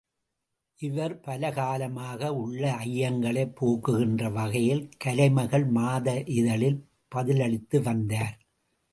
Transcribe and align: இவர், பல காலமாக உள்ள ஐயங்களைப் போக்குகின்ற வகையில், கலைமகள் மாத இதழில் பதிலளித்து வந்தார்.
இவர், 0.79 1.19
பல 1.19 1.51
காலமாக 1.51 2.33
உள்ள 2.35 2.71
ஐயங்களைப் 2.85 3.53
போக்குகின்ற 3.59 4.31
வகையில், 4.31 4.89
கலைமகள் 4.97 5.65
மாத 5.65 6.23
இதழில் 6.31 6.79
பதிலளித்து 7.15 7.81
வந்தார். 7.81 8.35